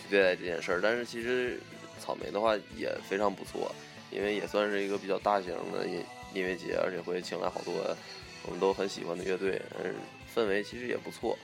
[0.00, 0.80] 去对待这件事儿。
[0.82, 1.60] 但是其实
[2.00, 3.70] 草莓的话也非常不错，
[4.10, 6.02] 因为也算是一个比较大型的音
[6.34, 7.72] 音乐节，而且会请来好多
[8.44, 9.94] 我们都很喜欢的乐队，嗯，
[10.34, 11.36] 氛围其实也不错。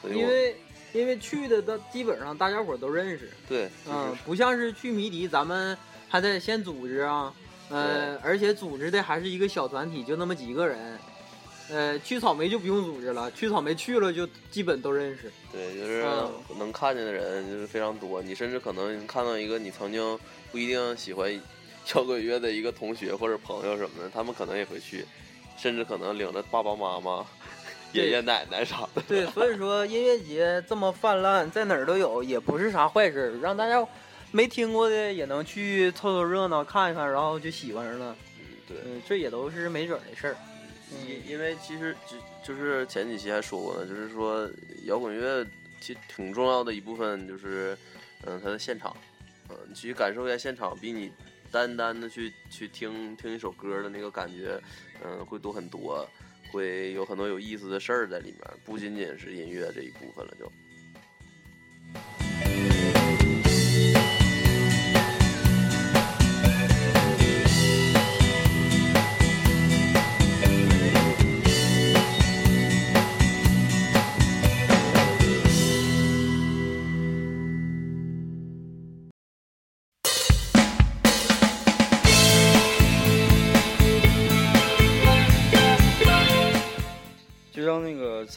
[0.00, 0.56] 所以因为
[0.92, 5.76] 因为去的都基本上大家伙都认识，对，就是、嗯，不像是去迷笛，咱们
[6.08, 7.34] 还得先组织啊，
[7.70, 10.98] 呃，而且组织的还是一个小团体，就那么几个人。
[11.68, 15.32] 呃，去草莓就不用组织了，去草莓去了就基本都认识。
[15.50, 18.22] 对，就是嗯能看见的人就是非常多。
[18.22, 20.16] 你甚至可能看到一个你曾经
[20.52, 21.28] 不一定喜欢
[21.94, 25.04] 摇滚乐的一个同学或者朋友什么的，他们可能也会去，
[25.56, 27.24] 甚至可能领着爸爸妈妈、
[27.92, 29.02] 爷爷奶奶啥的。
[29.06, 33.86] 对，所以说音乐节这么泛滥，在哪儿都有，也不是啥坏事儿，让大家
[34.32, 38.16] 没听过的也能去凑凑热闹看一看，然后就喜欢上了。
[38.38, 38.76] 嗯，对。
[38.84, 40.36] 嗯，这也都是没准儿的事儿。
[41.06, 42.16] 因因为其实就
[42.54, 44.48] 就是前几期还说过呢，就是说
[44.84, 45.44] 摇滚乐
[45.80, 47.76] 其实挺重要的一部分就是，
[48.24, 48.96] 嗯，它的现场，
[49.48, 51.10] 嗯，你去感受一下现场，比你
[51.56, 54.60] 单单的去去听听一首歌的那个感觉，
[55.02, 56.06] 嗯，会多很多，
[56.52, 60.34] 会有很多有意思的事儿在里面，不仅仅是音乐这一部分了。
[60.38, 60.52] 就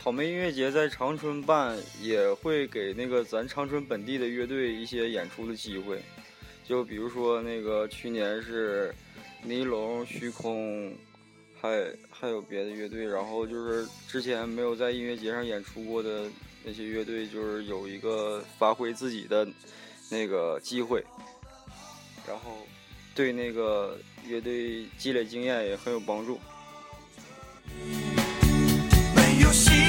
[0.01, 6.01] 草莓音乐节在长春办，也会给那个咱长春本地的乐队一些演出的机会。
[6.65, 8.95] 就比如说那个去年是
[9.43, 10.95] 尼龙、虚空，
[11.59, 16.29] 还还有别的乐队，然后就是之前没有在音乐节上演出过的
[16.63, 19.45] 那些乐队，就是有一个发挥自己的
[20.09, 21.03] 那个机会，
[22.25, 22.65] 然后
[23.13, 26.39] 对那个乐队积累经验也很有帮助。
[29.15, 29.88] 没有希望的明天，告诉自己。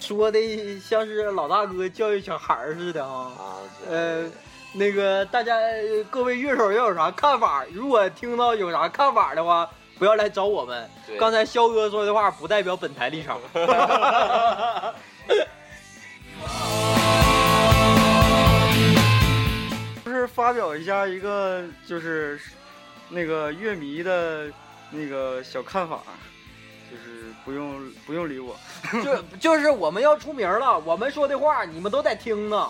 [0.00, 0.38] 说的
[0.80, 3.30] 像是老大哥教育小孩似的啊。
[3.88, 4.24] 呃，
[4.72, 5.54] 那个大家
[6.10, 7.64] 各位乐手要有啥看法？
[7.72, 10.90] 如果听到有啥看法的话，不要来找我们。
[11.20, 13.38] 刚才肖哥说的话不代表本台立场。
[20.04, 22.40] 就是发表一下一个就是
[23.08, 24.50] 那个乐迷的
[24.90, 26.00] 那个小看法，
[26.90, 28.56] 就是不用不用理我。
[29.04, 32.68] 就就是我们要出名了，我们说的话你们都得听呢。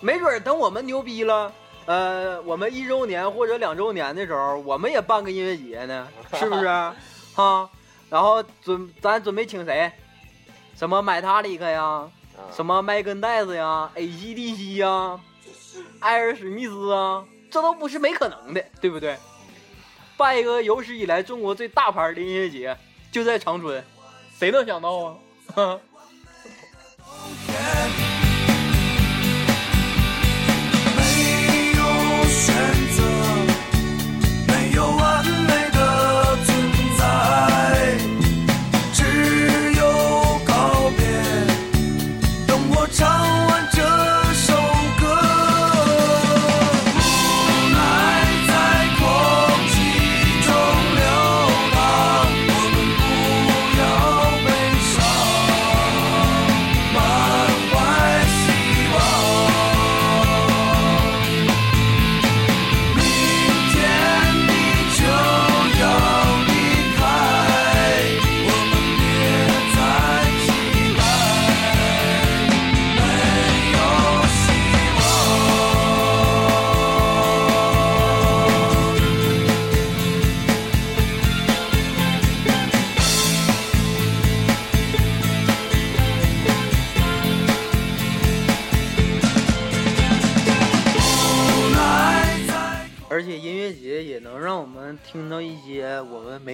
[0.00, 1.52] 没准等我们牛逼了，
[1.84, 6.66] 呃，我们一周年或者两周年的时候，我们也办个音乐节呢， 是不是？
[7.34, 7.68] 哈，
[8.08, 9.92] 然后准咱准备请谁？
[10.74, 11.82] 什么买塔里克呀？
[11.82, 12.10] 啊
[12.56, 15.20] 什么麦根戴斯呀、ACDC 呀、
[15.98, 19.14] 艾尔史密斯啊，这都不是没可能的，对不对？
[20.20, 22.76] 办一个有史以来中国最大牌的音乐节，
[23.10, 23.82] 就在长春，
[24.38, 25.18] 谁能想到
[25.54, 25.80] 啊？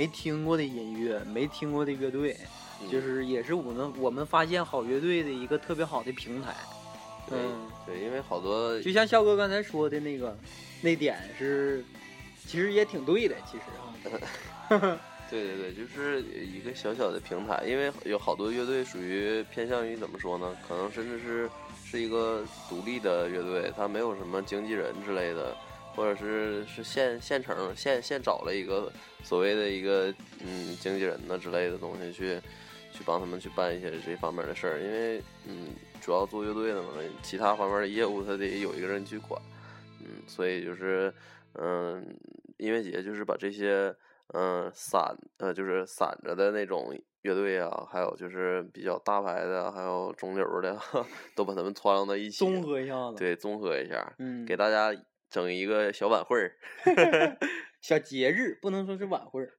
[0.06, 2.36] 没听过的音乐、没听过的乐队，
[2.80, 6.54] 嗯就是也是我们我们发现好乐队的一个特别好的平台。
[7.28, 10.38] 对嗯，对，因为好多就像肖哥刚才说的那个，
[10.80, 11.84] 那点是，
[12.46, 13.64] 其实也挺对的，其实
[14.76, 15.00] 啊。
[15.28, 20.56] 对对对，就是一个小小的平台，因为有好多乐队属于偏向于怎么说呢？
[20.68, 21.50] 可能甚至是
[21.84, 25.56] 是一个独立的乐队，它没有什么经纪人之类的，
[25.96, 28.92] 或者是是现现成现现找了一个
[29.24, 32.38] 所谓的一个嗯经纪人呢之类的东西去
[32.92, 35.70] 去帮他们去办一些这方面的事儿，因为嗯
[36.00, 36.90] 主要做乐队的嘛，
[37.22, 39.40] 其他方面的业务他得有一个人去管，
[40.00, 41.12] 嗯，所以就是
[41.54, 42.06] 嗯
[42.58, 43.92] 音乐节就是把这些。
[44.34, 46.92] 嗯，散呃就是散着的那种
[47.22, 50.76] 乐队啊，还有就是比较大牌的，还有中流的，
[51.36, 54.92] 都把他们攒到一起，综合一下子。，对，综合一下，嗯，给大家
[55.28, 56.56] 整一个小晚会儿。
[57.80, 59.52] 小节日不能说是晚会儿。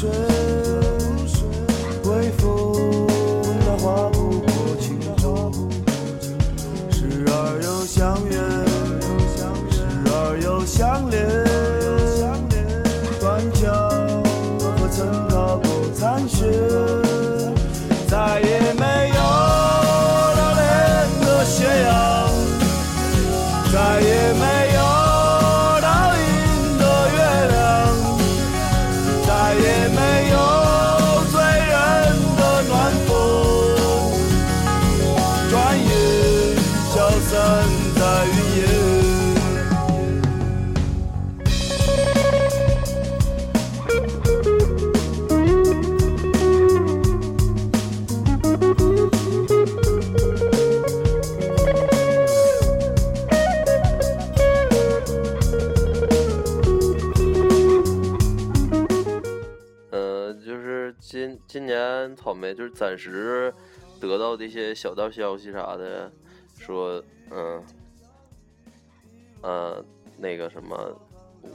[0.00, 0.29] Sure.
[62.30, 63.52] 年草莓就是暂时
[64.00, 66.10] 得到的一些小道消息啥的，
[66.58, 67.62] 说嗯
[69.42, 69.84] 呃
[70.16, 70.76] 那个什么，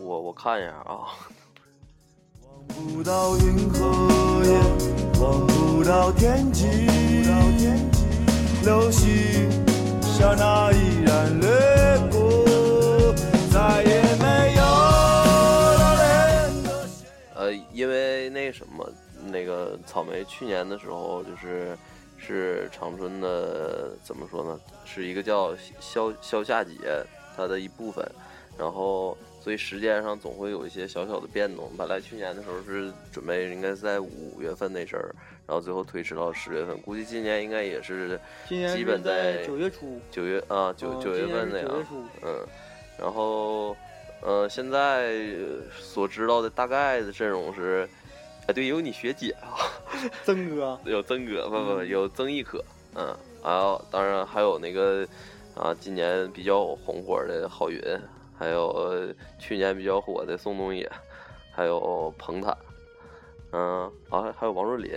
[0.01, 1.07] 我我看一下啊，
[2.67, 3.85] 望不到云和
[4.43, 4.59] 烟，
[5.21, 6.65] 望不到天际，
[8.63, 9.49] 流星
[10.01, 11.49] 刹那依然掠
[12.11, 13.13] 过，
[13.51, 14.63] 再也没有
[15.77, 17.05] 留恋的斜
[17.35, 18.91] 呃，因为那什么，
[19.35, 21.77] 那个草莓去年的时候，就是
[22.17, 26.73] 是长春的怎么说呢，是一个叫消消夏节
[27.35, 28.09] 它的一部分，
[28.57, 31.69] 然后所以时间上总会有一些小小的变动。
[31.77, 35.13] 本来去年的时候是准备应该是在五月份那阵儿，
[35.45, 38.17] 然后最后推迟到十月份，估计今年应该也是
[38.47, 41.85] 基本在在九月初，九月啊九九月份那样。
[42.23, 42.47] 嗯，
[42.97, 43.75] 然后，
[44.21, 47.87] 呃，现在呃所知道的大概的阵容是，
[48.47, 49.57] 哎，对，有你学姐啊，
[50.23, 55.07] 曾哥，有曾哥，不不有曾轶可，嗯，还有当然还有那个
[55.55, 57.81] 啊，今年比较红火的郝云，
[58.37, 59.07] 还有呃
[59.39, 60.87] 去年比较火的宋冬野，
[61.51, 62.55] 还有彭坦，
[63.51, 64.93] 嗯，啊，还有王若琳，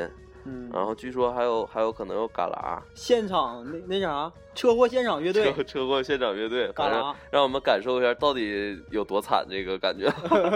[0.48, 10.10] 嗯，然后据说还有还有可能有嘎啦，现场那那啥，车祸现场乐队，车车祸现场乐队，嘎啦，让我们感受一下到底有多惨这个感觉。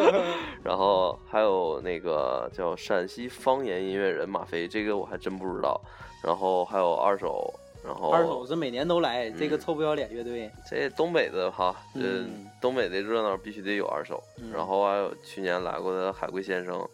[0.64, 5.78] 然后还有那个叫陕西方言音乐人马飞，这个我还真不知道。
[6.24, 7.53] 然后还有二手，
[7.84, 14.22] 然后二手是每年都来，这个嗯臭不要脸乐队，这东北的哈，这、嗯东北的热闹必须得有二手。
[14.38, 16.88] 嗯然后还有去年来过的海龟先生，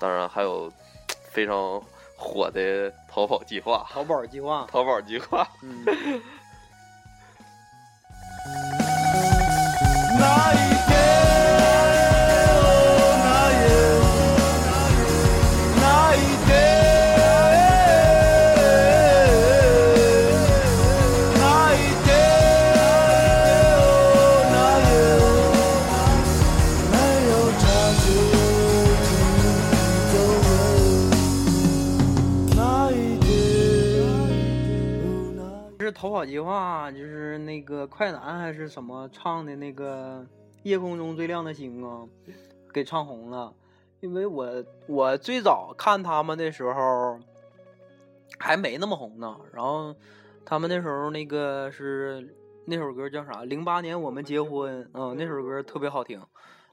[0.00, 0.72] 当然还有
[1.32, 1.82] 非常
[2.18, 3.86] 火的逃跑计划。
[3.90, 5.84] 淘宝计划，逃跑计划，嗯，
[36.24, 36.26] 那。
[36.26, 40.20] 是逃跑计划，就是那个快男还是什么唱的那个
[40.64, 42.08] 《夜空中最亮的星》啊，
[42.72, 43.54] 给唱红了。
[44.00, 47.18] 因为我我最早看他们的时候
[48.38, 49.94] 还没那么红呢，然后
[50.44, 53.44] 他们那时候那个是那首歌叫啥？
[53.44, 56.24] 零八年我们结婚，嗯，那首歌特别好听，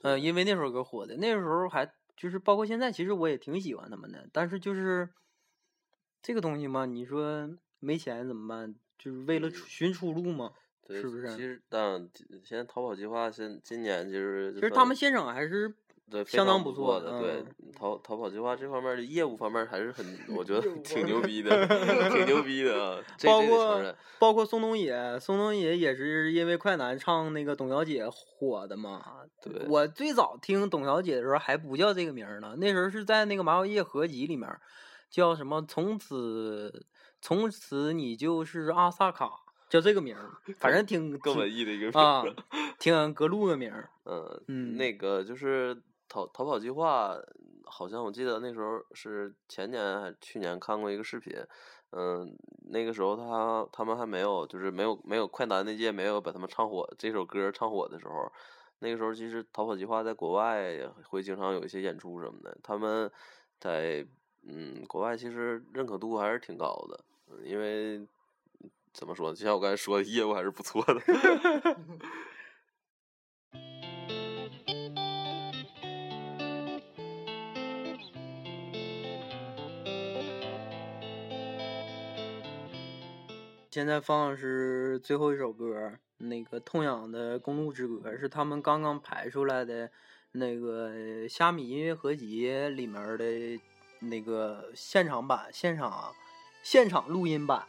[0.03, 5.09] 嗯，因为那首歌火的，那时候还就是包括现在，其实我也挺喜欢他们的，但是就是
[6.21, 8.75] 这个东西嘛，你说没钱怎么办？
[8.97, 10.51] 就是为了寻出路嘛。
[10.87, 12.07] 对，是不是其实，但
[12.43, 15.73] 现在逃跑计划现今年其实其实他们现场还是
[16.11, 21.65] 对相当不错的，对嗯逃逃跑计划这方面的业务方面还是很，我觉 得挺牛逼的，
[22.11, 23.95] 挺牛逼的啊 包括。
[24.17, 29.03] 包括宋冬野，宋冬野也是因为快男唱那个董小姐火的嘛。
[29.41, 34.49] 对我最早听董小姐的时候还不叫这个名儿呢，那时候是在那个麻药叶合集里面，
[35.09, 35.61] 叫什么？
[35.67, 36.85] 从此
[37.25, 39.31] 从此你就是阿萨卡，
[39.67, 42.35] 叫这个名儿，反正挺 更文艺的一个啊名儿，
[42.77, 43.89] 挺格路的名儿。
[44.03, 45.75] 嗯嗯那个就是
[46.07, 47.17] 逃逃跑计划，
[47.63, 51.33] 好像我记得那时候是前年还去年看过一个视频，
[51.89, 52.31] 嗯，
[52.69, 58.31] 那个时候他他们还没有就是没有没有快男那届没有把他们唱火这首歌唱火的时候，
[58.77, 60.77] 那个时候其实逃跑计划在国外
[61.09, 63.11] 会经常有一些演出什么的，他们
[63.59, 64.05] 在
[64.47, 68.07] 嗯国外其实认可度还是挺高的，嗯因为。
[68.97, 69.35] 怎么说呢？
[69.35, 71.01] 就像我刚才说的，业务还是不错的。
[83.69, 89.91] 现在放的是最后一首歌，那个痛仰的《公路之歌》是他们刚刚排出来的
[90.31, 93.59] 那个虾米音乐合集里面的
[93.99, 96.15] 那个现场版，现场
[96.65, 97.67] 现场录音版，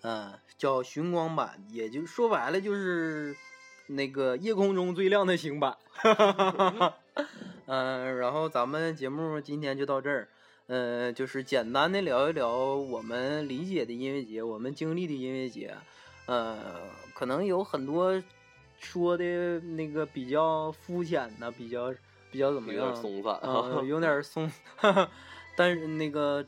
[0.00, 3.36] 嗯，叫寻光版，也就说白了就是
[3.88, 5.76] 那个夜空中最亮的星版。
[7.66, 10.28] 嗯， 然后咱们节目今天就到这儿。
[10.66, 15.74] 呃，就是简单的聊一聊我们理解的音乐节，我们经历的音乐节。
[16.24, 16.56] 呃，
[17.14, 18.22] 可能有很多
[18.78, 21.94] 说的那个比较肤浅的，比较
[22.30, 22.92] 比较怎么有样？
[22.94, 24.50] 点松散呃，有点松，
[25.54, 26.42] 但是那个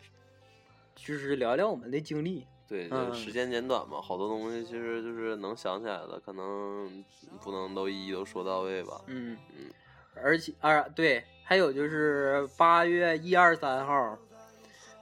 [1.05, 2.47] 就是聊聊我们的经历。
[2.69, 7.05] 对，就嗯时间简短嘛，好多东西其实就是能想起来的，可能
[7.43, 9.01] 不能都一一都说到位吧。
[9.09, 9.65] 嗯嗯，
[10.15, 14.17] 而且啊，对，还有就是八月一二三号，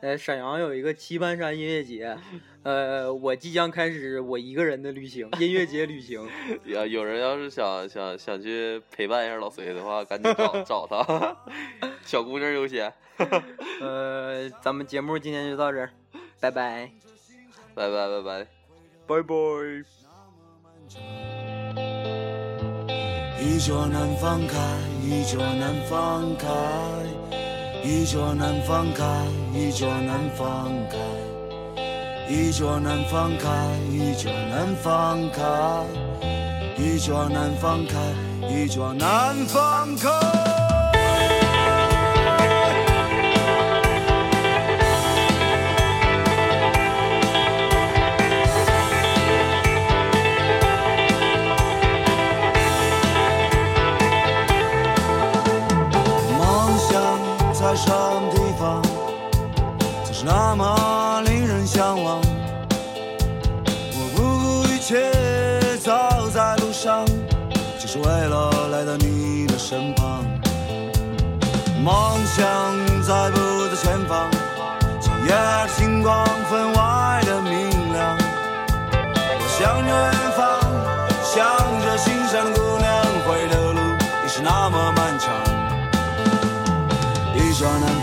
[0.00, 2.16] 呃，沈阳有一个棋盘山音乐节，
[2.62, 6.26] 呃，我即将开始我一个人的旅行，音乐节旅行。
[6.64, 11.36] 要有人要是想想想去陪伴一下老隋的话，赶紧找 找他，
[12.02, 12.90] 小姑娘优先。
[13.80, 15.90] 呃，咱们节目今天就到这儿，
[16.40, 16.90] 拜拜。
[17.74, 18.46] 拜拜拜拜。
[19.06, 19.34] 拜拜。
[23.40, 24.58] 一桌难放开，
[25.02, 26.48] 一桌难放开，
[27.82, 29.04] 一桌难放开，
[29.52, 30.98] 一桌难放开，
[32.28, 35.84] 一桌难放开，一桌难放开，
[36.76, 37.98] 一桌难放开，
[38.48, 40.37] 一脚难放开。
[60.18, 62.20] 是那么令人向往。
[63.92, 65.12] 我不顾一切
[65.78, 67.06] 走在路上，
[67.78, 70.24] 就是为了来到你的身旁。
[71.84, 72.44] 梦想
[73.06, 74.28] 在不在前方，
[75.00, 75.36] 今夜
[75.76, 76.82] 星光分外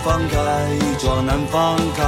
[0.06, 2.03] 放开，一抓难放开，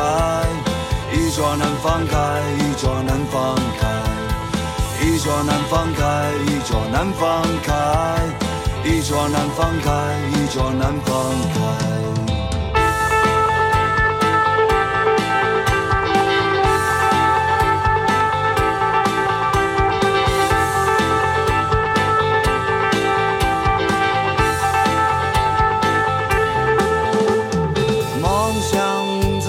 [1.12, 3.89] 一抓难放开，一抓难放开，
[5.02, 7.74] 一抓难放开，一抓难放开，
[8.86, 11.16] 一抓难放开，一脚难放
[11.56, 12.16] 开。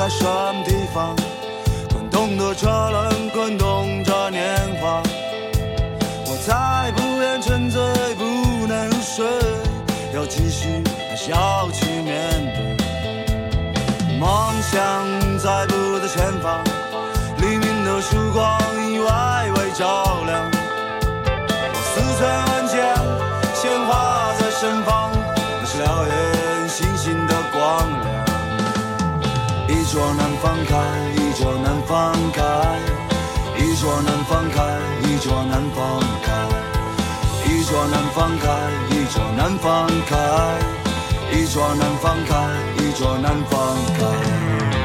[0.09, 1.15] 什么地方？
[1.93, 4.43] 滚动的车轮，滚动着年
[4.81, 5.03] 华。
[6.27, 7.81] 我再不愿沉醉，
[8.17, 9.27] 不能入睡，
[10.15, 14.19] 要继续，还是要去面对？
[14.19, 14.29] 梦
[14.63, 15.07] 想
[15.39, 16.63] 在不在前方？
[17.39, 18.59] 黎明的曙光
[18.91, 19.07] 已微
[19.53, 20.58] 微照亮。
[29.99, 30.77] 一桌难放开，
[31.17, 32.41] 一桌难放开，
[33.59, 36.31] 一桌难放开，一桌难放开，
[37.45, 37.85] 一桌
[39.37, 40.17] 难放开，
[41.33, 42.37] 一桌难放开，
[42.79, 44.78] 一桌难放开。